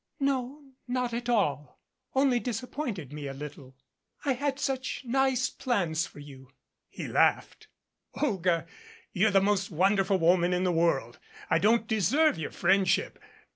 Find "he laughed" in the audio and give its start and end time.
7.07-7.67